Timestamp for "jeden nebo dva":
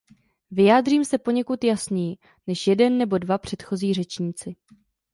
2.67-3.37